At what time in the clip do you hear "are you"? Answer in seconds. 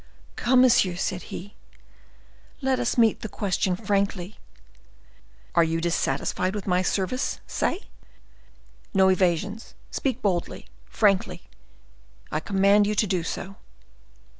5.53-5.79